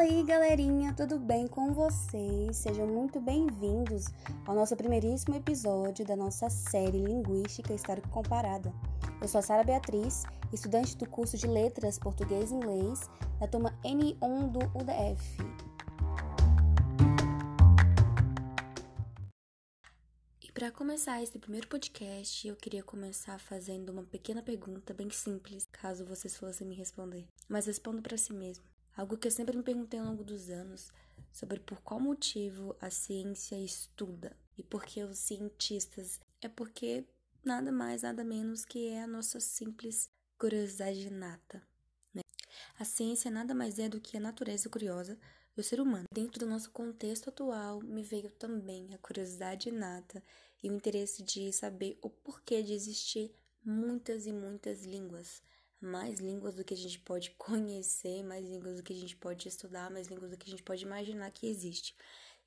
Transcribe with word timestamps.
aí, 0.00 0.22
galerinha, 0.22 0.94
tudo 0.94 1.18
bem 1.18 1.46
com 1.46 1.74
vocês? 1.74 2.56
Sejam 2.56 2.86
muito 2.86 3.20
bem-vindos 3.20 4.06
ao 4.46 4.54
nosso 4.54 4.74
primeiríssimo 4.74 5.36
episódio 5.36 6.06
da 6.06 6.16
nossa 6.16 6.48
série 6.48 6.96
Linguística 6.96 7.74
Histórica 7.74 8.08
Comparada. 8.08 8.72
Eu 9.20 9.28
sou 9.28 9.40
a 9.40 9.42
Sara 9.42 9.62
Beatriz, 9.62 10.24
estudante 10.50 10.96
do 10.96 11.06
curso 11.06 11.36
de 11.36 11.46
Letras 11.46 11.98
Português 11.98 12.50
e 12.50 12.54
Inglês 12.54 13.10
da 13.38 13.46
turma 13.46 13.78
N1 13.84 14.50
do 14.50 14.60
UDF. 14.74 15.36
E 20.42 20.50
para 20.50 20.70
começar 20.70 21.22
esse 21.22 21.38
primeiro 21.38 21.68
podcast, 21.68 22.48
eu 22.48 22.56
queria 22.56 22.82
começar 22.82 23.38
fazendo 23.38 23.90
uma 23.90 24.04
pequena 24.04 24.42
pergunta 24.42 24.94
bem 24.94 25.10
simples, 25.10 25.68
caso 25.70 26.06
vocês 26.06 26.38
fossem 26.38 26.66
me 26.66 26.74
responder. 26.74 27.26
Mas 27.46 27.66
respondo 27.66 28.00
para 28.00 28.16
si 28.16 28.32
mesmo. 28.32 28.64
Algo 29.00 29.16
que 29.16 29.26
eu 29.26 29.32
sempre 29.32 29.56
me 29.56 29.62
perguntei 29.62 29.98
ao 29.98 30.04
longo 30.04 30.22
dos 30.22 30.50
anos 30.50 30.92
sobre 31.32 31.58
por 31.58 31.80
qual 31.80 31.98
motivo 31.98 32.76
a 32.82 32.90
ciência 32.90 33.56
estuda 33.56 34.36
e 34.58 34.62
por 34.62 34.84
que 34.84 35.02
os 35.02 35.16
cientistas 35.16 36.20
é 36.42 36.50
porque 36.50 37.06
nada 37.42 37.72
mais, 37.72 38.02
nada 38.02 38.22
menos 38.22 38.62
que 38.62 38.88
é 38.88 39.02
a 39.02 39.06
nossa 39.06 39.40
simples 39.40 40.10
curiosidade 40.36 41.06
inata. 41.06 41.62
Né? 42.12 42.20
A 42.78 42.84
ciência 42.84 43.30
nada 43.30 43.54
mais 43.54 43.78
é 43.78 43.88
do 43.88 44.02
que 44.02 44.18
a 44.18 44.20
natureza 44.20 44.68
curiosa 44.68 45.18
do 45.56 45.62
ser 45.62 45.80
humano. 45.80 46.04
Dentro 46.12 46.38
do 46.38 46.44
nosso 46.46 46.70
contexto 46.70 47.30
atual, 47.30 47.80
me 47.80 48.02
veio 48.02 48.30
também 48.32 48.92
a 48.92 48.98
curiosidade 48.98 49.70
inata 49.70 50.22
e 50.62 50.68
o 50.68 50.74
interesse 50.74 51.22
de 51.22 51.50
saber 51.54 51.98
o 52.02 52.10
porquê 52.10 52.62
de 52.62 52.74
existir 52.74 53.34
muitas 53.64 54.26
e 54.26 54.32
muitas 54.32 54.84
línguas 54.84 55.42
mais 55.80 56.20
línguas 56.20 56.54
do 56.54 56.64
que 56.64 56.74
a 56.74 56.76
gente 56.76 56.98
pode 57.00 57.30
conhecer, 57.38 58.22
mais 58.22 58.44
línguas 58.44 58.76
do 58.76 58.82
que 58.82 58.92
a 58.92 58.96
gente 58.96 59.16
pode 59.16 59.48
estudar, 59.48 59.90
mais 59.90 60.08
línguas 60.08 60.30
do 60.30 60.36
que 60.36 60.46
a 60.46 60.50
gente 60.50 60.62
pode 60.62 60.84
imaginar 60.84 61.30
que 61.30 61.46
existe. 61.46 61.94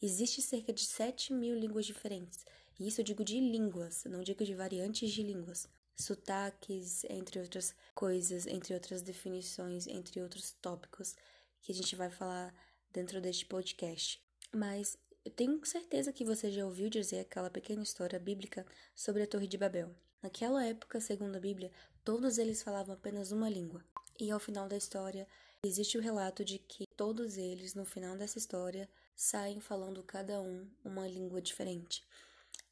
Existe 0.02 0.42
cerca 0.42 0.74
de 0.74 0.86
7 0.86 1.34
mil 1.34 1.58
línguas 1.58 1.86
diferentes. 1.86 2.46
E 2.80 2.88
isso 2.88 3.02
eu 3.02 3.06
digo 3.06 3.24
de 3.24 3.40
línguas, 3.40 4.04
não 4.06 4.22
digo 4.22 4.44
de 4.44 4.54
variantes 4.54 5.12
de 5.12 5.24
línguas. 5.24 5.68
Sotaques, 5.96 7.04
entre 7.06 7.40
outras 7.40 7.76
coisas, 7.94 8.48
entre 8.48 8.74
outras 8.74 9.02
definições, 9.02 9.88
entre 9.88 10.22
outros 10.22 10.52
tópicos 10.62 11.16
que 11.62 11.72
a 11.72 11.76
gente 11.76 11.96
vai 11.96 12.10
falar 12.10 12.54
dentro 12.92 13.22
deste 13.22 13.46
podcast. 13.46 14.22
Mas 14.52 14.98
eu 15.26 15.32
tenho 15.32 15.64
certeza 15.66 16.12
que 16.12 16.26
você 16.26 16.52
já 16.52 16.66
ouviu 16.66 16.90
dizer 16.90 17.20
aquela 17.20 17.50
pequena 17.50 17.82
história 17.82 18.20
bíblica 18.20 18.66
sobre 18.94 19.24
a 19.24 19.28
Torre 19.28 19.48
de 19.48 19.58
Babel. 19.58 19.96
Naquela 20.22 20.66
época, 20.66 21.00
segundo 21.00 21.36
a 21.36 21.40
Bíblia, 21.40 21.72
todos 22.04 22.38
eles 22.38 22.62
falavam 22.62 22.94
apenas 22.94 23.32
uma 23.32 23.50
língua. 23.50 23.84
E 24.20 24.30
ao 24.30 24.40
final 24.40 24.68
da 24.68 24.76
história, 24.76 25.28
existe 25.66 25.98
o 25.98 26.02
relato 26.02 26.44
de 26.44 26.60
que 26.60 26.86
todos 26.98 27.38
eles, 27.38 27.74
no 27.74 27.86
final 27.86 28.18
dessa 28.18 28.38
história, 28.38 28.90
saem 29.16 29.60
falando 29.60 30.04
cada 30.04 30.42
um 30.42 30.70
uma 30.84 31.08
língua 31.08 31.42
diferente. 31.42 32.06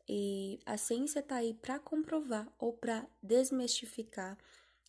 E 0.07 0.59
a 0.66 0.77
ciência 0.77 1.19
está 1.19 1.38
aí 1.38 1.53
para 1.53 1.79
comprovar 1.79 2.52
ou 2.59 2.73
para 2.73 3.07
desmistificar 3.23 4.38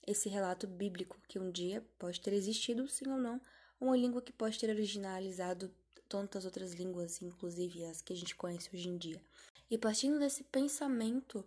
esse 0.05 0.29
relato 0.29 0.67
bíblico 0.67 1.21
que 1.29 1.39
um 1.39 1.51
dia 1.51 1.85
pode 1.97 2.21
ter 2.21 2.33
existido, 2.33 2.89
sim 2.89 3.09
ou 3.09 3.19
não, 3.19 3.41
uma 3.81 3.97
língua 3.97 4.21
que 4.21 4.33
pode 4.33 4.59
ter 4.59 4.69
originalizado 4.69 5.73
tantas 6.13 6.45
outras 6.45 6.75
línguas, 6.75 7.23
inclusive 7.23 7.85
as 7.87 8.03
que 8.03 8.13
a 8.13 8.17
gente 8.17 8.37
conhece 8.37 8.69
hoje 8.75 8.89
em 8.89 8.99
dia. 8.99 9.21
E 9.71 9.79
partindo 9.79 10.19
desse 10.19 10.45
pensamento 10.45 11.45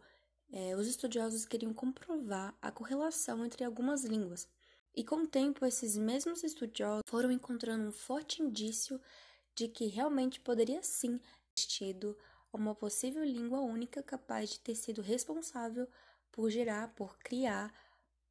é, 0.52 0.76
os 0.76 0.88
estudiosos 0.88 1.46
queriam 1.46 1.74
comprovar 1.74 2.56
a 2.62 2.72
correlação 2.72 3.46
entre 3.46 3.64
algumas 3.64 4.04
línguas. 4.04 4.48
E 4.96 5.04
com 5.04 5.18
o 5.18 5.28
tempo, 5.28 5.66
esses 5.66 5.96
mesmos 5.98 6.44
estudiosos 6.44 7.04
foram 7.08 7.32
encontrando 7.32 7.88
um 7.88 7.92
forte 7.92 8.42
indício 8.42 9.00
de 9.54 9.68
que 9.68 9.86
realmente 9.86 10.40
poderia 10.40 10.82
sim 10.82 11.18
ter 11.18 11.26
existido 11.58 12.18
uma 12.52 12.74
possível 12.74 13.24
língua 13.24 13.60
única 13.60 14.02
capaz 14.02 14.50
de 14.50 14.60
ter 14.60 14.76
sido 14.76 15.02
responsável 15.02 15.88
por 16.32 16.50
gerar, 16.50 16.94
por 16.96 17.18
criar 17.20 17.74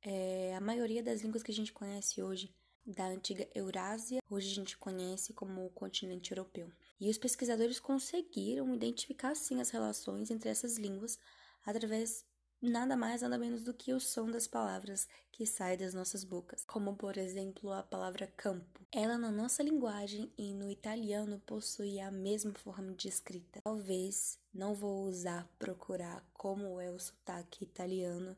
é, 0.03 0.55
a 0.56 0.61
maioria 0.61 1.03
das 1.03 1.21
línguas 1.23 1.43
que 1.43 1.53
a 1.53 1.55
gente 1.55 1.73
conhece 1.73 2.23
hoje, 2.23 2.55
da 2.87 3.06
antiga 3.06 3.49
Eurásia, 3.55 4.21
hoje 4.28 4.50
a 4.50 4.55
gente 4.55 4.77
conhece 4.77 5.33
como 5.33 5.65
o 5.65 5.71
continente 5.71 6.33
europeu. 6.33 6.71
E 7.00 7.09
os 7.09 7.19
pesquisadores 7.19 7.81
conseguiram 7.81 8.75
identificar 8.75 9.34
sim 9.34 9.61
as 9.61 9.71
relações 9.71 10.31
entre 10.31 10.49
essas 10.49 10.77
línguas 10.77 11.19
através 11.65 12.25
nada 12.61 12.97
mais 12.97 13.23
nada 13.23 13.37
menos 13.37 13.62
do 13.62 13.75
que 13.75 13.93
o 13.93 14.00
som 14.00 14.31
das 14.31 14.47
palavras 14.47 15.06
que 15.31 15.47
saem 15.47 15.77
das 15.77 15.93
nossas 15.93 16.25
bocas, 16.25 16.65
como 16.65 16.97
por 16.97 17.17
exemplo 17.17 17.73
a 17.73 17.83
palavra 17.83 18.27
campo. 18.37 18.87
Ela 18.93 19.19
na 19.19 19.31
nossa 19.31 19.62
linguagem 19.62 20.33
e 20.39 20.55
no 20.55 20.71
italiano 20.71 21.41
possui 21.41 22.00
a 22.00 22.11
mesma 22.11 22.55
forma 22.55 22.93
de 22.94 23.09
escrita. 23.09 23.61
Talvez 23.65 24.39
não 24.53 24.75
vou 24.75 25.05
usar 25.05 25.49
procurar 25.59 26.25
como 26.33 26.81
é 26.81 26.91
o 26.91 26.99
sotaque 26.99 27.65
italiano, 27.65 28.37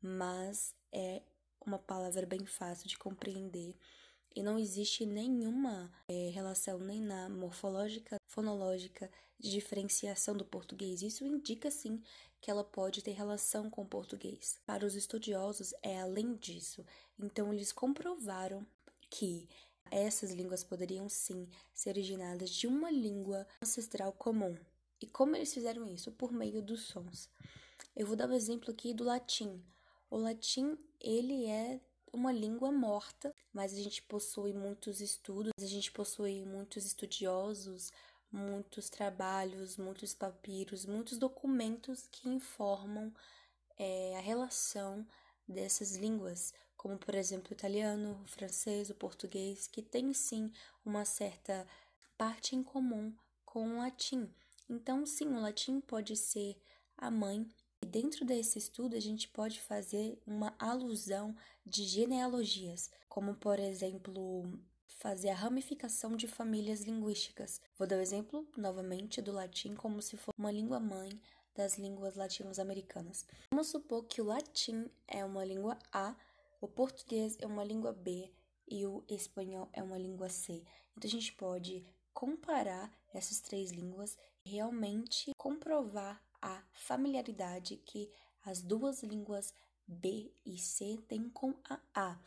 mas 0.00 0.74
é 0.92 1.22
uma 1.66 1.78
palavra 1.78 2.26
bem 2.26 2.44
fácil 2.44 2.88
de 2.88 2.98
compreender 2.98 3.76
e 4.34 4.42
não 4.42 4.58
existe 4.58 5.04
nenhuma 5.04 5.92
é, 6.08 6.30
relação 6.30 6.78
nem 6.78 7.00
na 7.00 7.28
morfológica, 7.28 8.16
fonológica 8.26 9.10
de 9.38 9.50
diferenciação 9.50 10.36
do 10.36 10.44
português. 10.44 11.02
Isso 11.02 11.24
indica 11.24 11.70
sim 11.70 12.02
que 12.40 12.50
ela 12.50 12.64
pode 12.64 13.02
ter 13.02 13.12
relação 13.12 13.68
com 13.68 13.82
o 13.82 13.86
português. 13.86 14.58
Para 14.64 14.86
os 14.86 14.94
estudiosos, 14.94 15.74
é 15.82 16.00
além 16.00 16.34
disso. 16.36 16.84
Então, 17.18 17.52
eles 17.52 17.72
comprovaram 17.72 18.66
que 19.10 19.48
essas 19.90 20.30
línguas 20.30 20.64
poderiam 20.64 21.08
sim 21.08 21.46
ser 21.74 21.90
originadas 21.90 22.50
de 22.50 22.66
uma 22.66 22.90
língua 22.90 23.46
ancestral 23.62 24.12
comum. 24.12 24.56
E 25.00 25.06
como 25.06 25.36
eles 25.36 25.52
fizeram 25.52 25.86
isso? 25.86 26.10
Por 26.12 26.32
meio 26.32 26.62
dos 26.62 26.84
sons. 26.84 27.28
Eu 27.94 28.06
vou 28.06 28.16
dar 28.16 28.28
um 28.30 28.32
exemplo 28.32 28.70
aqui 28.70 28.94
do 28.94 29.04
latim. 29.04 29.62
O 30.12 30.18
latim, 30.18 30.76
ele 31.00 31.46
é 31.46 31.80
uma 32.12 32.30
língua 32.30 32.70
morta, 32.70 33.34
mas 33.50 33.72
a 33.72 33.80
gente 33.80 34.02
possui 34.02 34.52
muitos 34.52 35.00
estudos, 35.00 35.52
a 35.58 35.66
gente 35.66 35.90
possui 35.90 36.44
muitos 36.44 36.84
estudiosos, 36.84 37.90
muitos 38.30 38.90
trabalhos, 38.90 39.78
muitos 39.78 40.12
papiros, 40.12 40.84
muitos 40.84 41.16
documentos 41.16 42.06
que 42.12 42.28
informam 42.28 43.10
é, 43.78 44.14
a 44.18 44.20
relação 44.20 45.06
dessas 45.48 45.96
línguas, 45.96 46.52
como 46.76 46.98
por 46.98 47.14
exemplo 47.14 47.48
o 47.50 47.54
italiano, 47.54 48.20
o 48.22 48.28
francês, 48.28 48.90
o 48.90 48.94
português, 48.94 49.66
que 49.66 49.80
tem 49.80 50.12
sim 50.12 50.52
uma 50.84 51.06
certa 51.06 51.66
parte 52.18 52.54
em 52.54 52.62
comum 52.62 53.16
com 53.46 53.66
o 53.66 53.78
latim. 53.78 54.30
Então, 54.68 55.06
sim, 55.06 55.28
o 55.28 55.40
latim 55.40 55.80
pode 55.80 56.18
ser 56.18 56.60
a 56.98 57.10
mãe. 57.10 57.48
Dentro 57.86 58.24
desse 58.24 58.58
estudo, 58.58 58.96
a 58.96 59.00
gente 59.00 59.28
pode 59.28 59.60
fazer 59.60 60.18
uma 60.26 60.54
alusão 60.58 61.36
de 61.66 61.84
genealogias, 61.84 62.90
como 63.08 63.34
por 63.34 63.58
exemplo 63.58 64.44
fazer 64.86 65.30
a 65.30 65.34
ramificação 65.34 66.16
de 66.16 66.28
famílias 66.28 66.82
linguísticas. 66.82 67.60
Vou 67.76 67.86
dar 67.86 67.96
o 67.96 68.00
exemplo, 68.00 68.46
novamente, 68.56 69.20
do 69.20 69.32
latim 69.32 69.74
como 69.74 70.00
se 70.00 70.16
fosse 70.16 70.38
uma 70.38 70.50
língua 70.50 70.78
mãe 70.78 71.10
das 71.54 71.76
línguas 71.76 72.14
latino-americanas. 72.14 73.26
Vamos 73.50 73.66
supor 73.66 74.04
que 74.04 74.22
o 74.22 74.24
latim 74.24 74.88
é 75.06 75.24
uma 75.24 75.44
língua 75.44 75.78
A, 75.92 76.16
o 76.60 76.68
português 76.68 77.36
é 77.40 77.46
uma 77.46 77.64
língua 77.64 77.92
B 77.92 78.32
e 78.68 78.86
o 78.86 79.04
espanhol 79.08 79.68
é 79.72 79.82
uma 79.82 79.98
língua 79.98 80.28
C. 80.28 80.64
Então 80.96 81.08
a 81.08 81.12
gente 81.12 81.32
pode 81.32 81.84
comparar 82.14 82.90
essas 83.12 83.40
três 83.40 83.70
línguas 83.70 84.16
e 84.46 84.50
realmente 84.50 85.32
comprovar 85.36 86.22
a 86.42 86.62
familiaridade 86.72 87.76
que 87.76 88.10
as 88.44 88.60
duas 88.60 89.02
línguas 89.02 89.54
B 89.86 90.30
e 90.44 90.58
C 90.58 90.98
têm 91.08 91.30
com 91.30 91.54
a 91.64 91.80
A. 91.94 92.18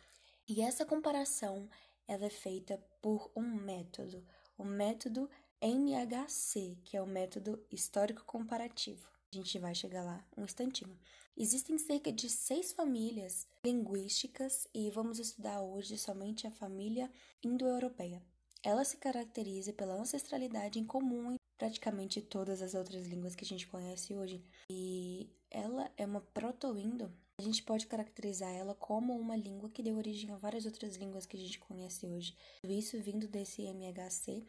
E 0.48 0.62
essa 0.62 0.86
comparação 0.86 1.70
ela 2.08 2.26
é 2.26 2.30
feita 2.30 2.82
por 3.02 3.32
um 3.36 3.44
método, 3.44 4.26
o 4.58 4.64
método 4.64 5.30
MHC, 5.62 6.78
que 6.84 6.96
é 6.96 7.02
o 7.02 7.08
método 7.08 7.64
histórico 7.72 8.24
comparativo. 8.24 9.10
A 9.32 9.36
gente 9.36 9.60
vai 9.60 9.76
chegar 9.76 10.04
lá 10.04 10.26
um 10.38 10.44
instantinho. 10.44 10.98
Existem 11.36 11.78
cerca 11.78 12.12
de 12.12 12.30
seis 12.30 12.72
famílias 12.72 13.48
linguísticas 13.66 14.68
e 14.74 14.90
vamos 14.92 15.20
estudar 15.20 15.62
hoje 15.62 15.98
somente 15.98 16.48
a 16.48 16.52
família 16.52 17.12
indo-europeia. 17.44 18.24
Ela 18.64 18.86
se 18.86 18.98
caracteriza 18.98 19.74
pela 19.74 19.96
ancestralidade 19.96 20.80
em 20.80 20.86
comum 20.86 21.36
praticamente 21.58 22.22
todas 22.22 22.62
as 22.62 22.74
outras 22.74 23.08
línguas 23.08 23.36
que 23.36 23.46
a 23.46 23.48
gente 23.48 23.68
conhece 23.68 24.16
hoje. 24.16 24.44
E 24.70 25.30
ela 25.50 25.92
é 25.98 26.06
uma 26.06 26.22
proto-indo 26.22 27.12
a 27.38 27.42
gente 27.42 27.64
pode 27.64 27.86
caracterizar 27.86 28.50
ela 28.50 28.74
como 28.74 29.14
uma 29.14 29.36
língua 29.36 29.70
que 29.70 29.84
deu 29.84 29.98
origem 29.98 30.32
a 30.32 30.38
várias 30.38 30.66
outras 30.66 30.96
línguas 30.96 31.26
que 31.26 31.36
a 31.36 31.40
gente 31.40 31.60
conhece 31.60 32.08
hoje. 32.08 32.34
Tudo 32.62 32.72
isso 32.72 32.98
vindo 33.02 33.28
desse 33.28 33.64
MHC, 33.64 34.48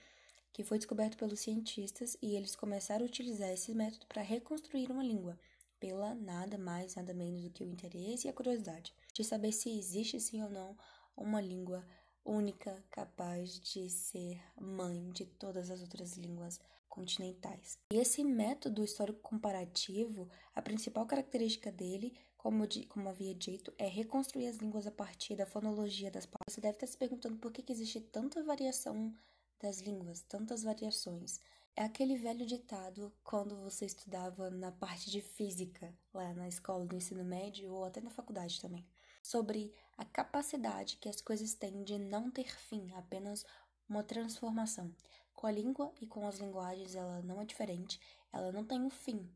que 0.53 0.63
foi 0.63 0.79
descoberto 0.79 1.17
pelos 1.17 1.41
cientistas 1.41 2.17
e 2.23 2.37
eles 2.37 2.55
começaram 2.55 3.05
a 3.05 3.09
utilizar 3.09 3.51
esse 3.51 3.75
método 3.75 4.07
para 4.07 4.23
reconstruir 4.23 4.89
uma 4.89 5.03
língua, 5.03 5.37
pela 5.81 6.15
nada 6.15 6.57
mais, 6.57 6.95
nada 6.95 7.13
menos 7.13 7.43
do 7.43 7.51
que 7.51 7.65
o 7.65 7.67
interesse 7.67 8.29
e 8.29 8.31
a 8.31 8.33
curiosidade 8.33 8.95
de 9.13 9.25
saber 9.25 9.51
se 9.51 9.69
existe 9.69 10.21
sim 10.21 10.41
ou 10.43 10.49
não 10.49 10.77
uma 11.17 11.41
língua 11.41 11.85
única 12.25 12.85
capaz 12.89 13.59
de 13.59 13.91
ser 13.91 14.41
mãe 14.61 15.11
de 15.11 15.27
todas 15.27 15.73
as 15.73 15.81
outras 15.81 16.17
línguas 16.17 16.61
continentais. 16.97 17.79
E 17.93 17.99
esse 17.99 18.25
método 18.25 18.83
histórico 18.83 19.21
comparativo, 19.21 20.31
a 20.55 20.63
principal 20.63 21.05
característica 21.05 21.71
dele, 21.71 22.17
como, 22.39 22.67
como 22.89 23.11
havia 23.11 23.35
dito, 23.35 23.71
é 23.77 23.87
reconstruir 23.87 24.47
as 24.47 24.57
línguas 24.57 24.87
a 24.87 24.91
partir 24.91 25.37
da 25.37 25.45
fonologia 25.45 26.11
das 26.11 26.25
palavras. 26.25 26.55
Você 26.55 26.61
deve 26.63 26.77
estar 26.77 26.87
se 26.87 26.97
perguntando 26.97 27.37
por 27.37 27.53
que, 27.53 27.63
que 27.63 27.73
existe 27.73 28.01
tanta 28.01 28.43
variação 28.43 29.15
das 29.61 29.81
línguas, 29.81 30.23
tantas 30.23 30.63
variações. 30.63 31.39
É 31.75 31.83
aquele 31.83 32.17
velho 32.17 32.47
ditado 32.47 33.13
quando 33.23 33.55
você 33.57 33.85
estudava 33.85 34.49
na 34.49 34.73
parte 34.73 35.11
de 35.11 35.21
física, 35.21 35.95
lá 36.15 36.33
na 36.33 36.49
escola 36.49 36.87
do 36.87 36.97
ensino 36.97 37.23
médio 37.23 37.71
ou 37.71 37.85
até 37.85 38.01
na 38.01 38.09
faculdade 38.09 38.59
também, 38.59 38.87
sobre 39.23 39.71
a 39.99 40.05
capacidade 40.07 40.97
que 40.97 41.11
as 41.11 41.21
coisas 41.21 41.53
têm 41.53 41.85
de 41.85 41.99
não 41.99 42.31
ter 42.31 42.49
fim, 42.57 42.91
apenas 42.95 43.45
uma 43.87 44.03
transformação. 44.03 44.95
Com 45.37 45.47
a 45.47 45.53
língua 45.53 45.93
e 46.01 46.07
com 46.07 46.27
as 46.27 46.39
linguagens, 46.39 46.97
ela 46.97 47.21
não 47.23 47.41
é 47.41 47.45
diferente, 47.45 48.01
ela 48.33 48.51
não 48.51 48.65
tem 48.65 48.81
um 48.81 48.91
fim 48.91 49.31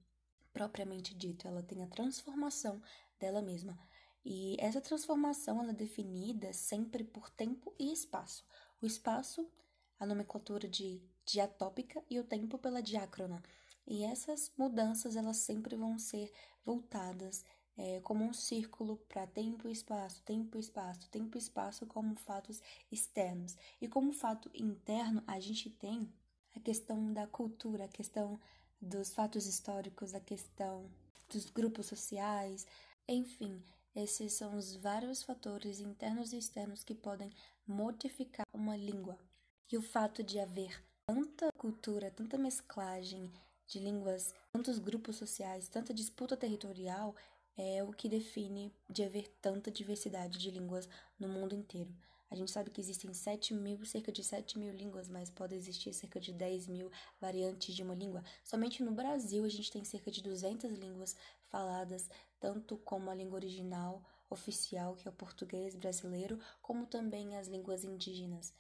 propriamente 0.51 1.15
dito, 1.15 1.47
ela 1.47 1.63
tem 1.63 1.83
a 1.83 1.87
transformação 1.87 2.83
dela 3.19 3.43
mesma. 3.43 3.79
E 4.25 4.57
essa 4.59 4.81
transformação 4.81 5.61
ela 5.61 5.71
é 5.71 5.75
definida 5.75 6.53
sempre 6.55 7.05
por 7.05 7.31
tempo 7.31 7.75
e 7.79 7.93
espaço. 7.93 8.45
O 8.81 8.87
espaço, 8.87 9.47
a 9.99 10.07
nomenclatura 10.07 10.67
de 10.67 11.03
diatópica 11.25 12.03
e 12.09 12.19
o 12.19 12.25
tempo 12.25 12.59
pela 12.59 12.83
diácrona. 12.83 13.43
E 13.87 14.03
essas 14.03 14.51
mudanças 14.57 15.17
elas 15.17 15.37
sempre 15.37 15.77
vão 15.77 15.99
ser 15.99 16.33
voltadas 16.65 17.45
é, 17.81 17.99
como 18.01 18.23
um 18.23 18.33
círculo 18.35 18.99
para 19.09 19.27
tempo 19.27 19.67
e 19.67 19.73
espaço, 19.73 20.21
tempo 20.23 20.59
e 20.59 20.61
espaço, 20.61 21.09
tempo 21.09 21.39
e 21.39 21.41
espaço 21.41 21.87
como 21.87 22.15
fatos 22.15 22.61
externos. 22.93 23.57
E 23.81 23.89
como 23.89 24.13
fato 24.13 24.51
interno, 24.55 25.23
a 25.27 25.41
gente 25.41 25.71
tem 25.71 26.13
a 26.55 26.61
questão 26.61 27.11
da 27.11 27.27
cultura, 27.27 27.87
a 27.87 27.89
questão 27.89 28.39
dos 28.79 29.15
fatos 29.15 29.47
históricos, 29.47 30.15
a 30.15 30.21
questão 30.21 30.91
dos 31.27 31.49
grupos 31.49 31.87
sociais, 31.87 32.67
enfim, 33.09 33.63
esses 33.95 34.35
são 34.35 34.57
os 34.57 34.77
vários 34.77 35.23
fatores 35.23 35.81
internos 35.81 36.35
e 36.35 36.39
externos 36.39 36.85
que 36.85 36.95
podem 36.95 37.31
modificar 37.67 38.47
uma 38.53 38.77
língua. 38.77 39.19
E 39.73 39.79
o 39.79 39.83
fato 39.83 40.23
de 40.23 40.39
haver 40.39 40.85
tanta 41.07 41.51
cultura, 41.57 42.11
tanta 42.11 42.37
mesclagem 42.37 43.33
de 43.67 43.79
línguas, 43.79 44.35
tantos 44.53 44.79
grupos 44.79 45.17
sociais, 45.17 45.69
tanta 45.69 45.95
disputa 45.95 46.37
territorial 46.37 47.15
é 47.63 47.85
o 47.85 47.93
que 47.93 48.09
define 48.09 48.73
de 48.89 49.03
haver 49.03 49.29
tanta 49.43 49.71
diversidade 49.71 50.39
de 50.39 50.51
línguas 50.51 50.89
no 51.19 51.29
mundo 51.29 51.55
inteiro. 51.55 51.95
A 52.31 52.35
gente 52.35 52.51
sabe 52.51 52.71
que 52.71 52.81
existem 52.81 53.13
7 53.13 53.53
mil, 53.53 53.85
cerca 53.85 54.11
de 54.11 54.25
7 54.25 54.59
mil 54.59 54.73
línguas, 54.73 55.09
mas 55.09 55.29
pode 55.29 55.55
existir 55.55 55.93
cerca 55.93 56.19
de 56.19 56.33
10 56.33 56.69
mil 56.69 56.91
variantes 57.21 57.75
de 57.75 57.83
uma 57.83 57.95
língua. 57.95 58.25
Somente 58.43 58.83
no 58.83 58.93
Brasil 58.93 59.45
a 59.45 59.49
gente 59.49 59.71
tem 59.71 59.85
cerca 59.85 60.11
de 60.11 60.23
200 60.23 60.71
línguas 60.79 61.15
faladas, 61.49 62.09
tanto 62.39 62.79
como 62.79 63.11
a 63.11 63.15
língua 63.15 63.37
original 63.37 64.03
oficial, 64.31 64.95
que 64.95 65.07
é 65.07 65.11
o 65.11 65.15
português 65.15 65.75
brasileiro, 65.75 66.39
como 66.63 66.87
também 66.87 67.37
as 67.37 67.47
línguas 67.47 67.85
indígenas, 67.85 68.55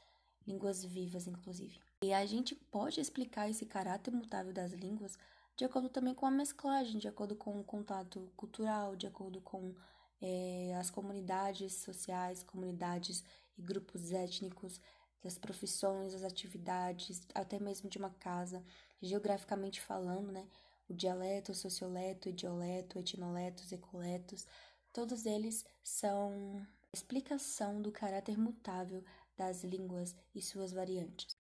línguas 0.46 0.84
vivas, 0.84 1.26
inclusive. 1.26 1.80
E 2.02 2.12
a 2.12 2.26
gente 2.26 2.54
pode 2.54 3.00
explicar 3.00 3.48
esse 3.48 3.64
caráter 3.64 4.12
mutável 4.12 4.52
das 4.52 4.72
línguas 4.72 5.16
de 5.56 5.64
acordo 5.64 5.88
também 5.88 6.14
com 6.14 6.26
a 6.26 6.30
mesclagem, 6.30 6.98
de 6.98 7.08
acordo 7.08 7.36
com 7.36 7.58
o 7.60 7.64
contato 7.64 8.32
cultural, 8.36 8.96
de 8.96 9.06
acordo 9.06 9.40
com 9.40 9.74
é, 10.20 10.74
as 10.78 10.90
comunidades 10.90 11.74
sociais, 11.74 12.42
comunidades 12.42 13.24
e 13.58 13.62
grupos 13.62 14.12
étnicos, 14.12 14.80
das 15.22 15.38
profissões, 15.38 16.12
das 16.12 16.22
atividades, 16.22 17.20
até 17.34 17.58
mesmo 17.58 17.90
de 17.90 17.98
uma 17.98 18.10
casa, 18.10 18.64
geograficamente 19.02 19.80
falando, 19.80 20.32
né? 20.32 20.48
O 20.88 20.94
dialeto, 20.94 21.52
o 21.52 21.54
socioleto, 21.54 22.28
idioleto, 22.28 22.98
etnoletos, 22.98 23.70
ecoletos, 23.70 24.46
todos 24.92 25.26
eles 25.26 25.64
são 25.82 26.66
explicação 26.92 27.80
do 27.80 27.92
caráter 27.92 28.36
mutável 28.36 29.04
das 29.36 29.62
línguas 29.62 30.16
e 30.34 30.42
suas 30.42 30.72
variantes. 30.72 31.36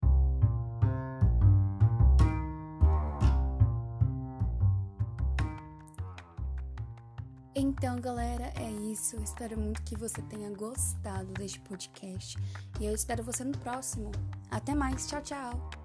Então, 7.60 8.00
galera, 8.00 8.52
é 8.55 8.70
isso. 8.93 9.20
Espero 9.20 9.58
muito 9.58 9.82
que 9.82 9.96
você 9.96 10.22
tenha 10.22 10.49
gostado 10.50 11.26
deste 11.32 11.58
podcast. 11.58 12.38
E 12.78 12.87
eu 12.87 12.94
espero 12.94 13.25
você 13.25 13.43
no 13.43 13.58
próximo. 13.58 14.12
Até 14.49 14.76
mais. 14.76 15.08
Tchau, 15.08 15.20
tchau. 15.22 15.78